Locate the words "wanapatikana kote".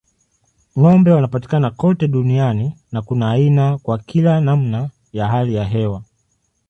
1.11-2.07